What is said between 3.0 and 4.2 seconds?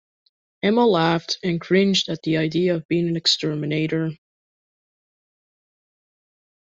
an exterminator